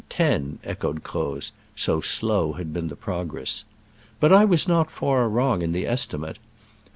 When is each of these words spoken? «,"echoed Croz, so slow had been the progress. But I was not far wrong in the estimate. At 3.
«,"echoed 0.63 1.03
Croz, 1.03 1.51
so 1.75 2.01
slow 2.01 2.53
had 2.53 2.73
been 2.73 2.87
the 2.87 2.95
progress. 2.95 3.63
But 4.19 4.33
I 4.33 4.45
was 4.45 4.67
not 4.67 4.89
far 4.89 5.29
wrong 5.29 5.61
in 5.61 5.73
the 5.73 5.85
estimate. 5.85 6.37
At 6.37 6.37
3. 6.37 6.41